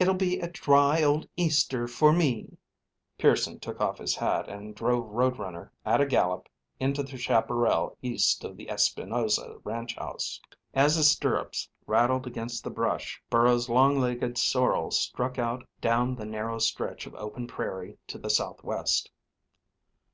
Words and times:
It'll 0.00 0.14
be 0.14 0.40
a 0.40 0.48
dry 0.48 1.02
old 1.02 1.28
Easter 1.36 1.86
for 1.86 2.10
me!" 2.10 2.56
Pearson 3.18 3.60
took 3.60 3.82
off 3.82 3.98
his 3.98 4.16
hat 4.16 4.48
and 4.48 4.74
drove 4.74 5.10
Road 5.10 5.36
Runner 5.38 5.70
at 5.84 6.00
a 6.00 6.06
gallop 6.06 6.48
into 6.80 7.02
the 7.02 7.18
chaparral 7.18 7.94
east 8.00 8.44
of 8.44 8.56
the 8.56 8.70
Espinosa 8.70 9.58
ranch 9.64 9.94
house. 9.96 10.40
As 10.72 10.94
his 10.94 11.10
stirrups 11.10 11.68
rattled 11.86 12.26
against 12.26 12.64
the 12.64 12.70
brush 12.70 13.22
Burrows's 13.28 13.68
long 13.68 13.98
legged 14.00 14.38
sorrel 14.38 14.90
struck 14.90 15.38
out 15.38 15.68
down 15.82 16.14
the 16.14 16.24
narrow 16.24 16.58
stretch 16.58 17.04
of 17.06 17.14
open 17.16 17.46
prairie 17.46 17.98
to 18.06 18.16
the 18.16 18.30
southwest. 18.30 19.10